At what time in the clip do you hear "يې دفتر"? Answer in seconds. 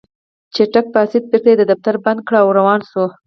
1.51-1.95